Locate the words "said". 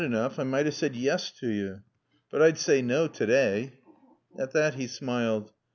0.71-0.95